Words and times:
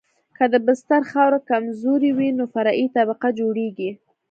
که 0.37 0.43
د 0.53 0.55
بستر 0.65 1.01
خاوره 1.11 1.39
کمزورې 1.49 2.09
وي 2.17 2.29
نو 2.37 2.43
فرعي 2.53 2.85
طبقه 2.97 3.27
جوړیږي 3.39 3.91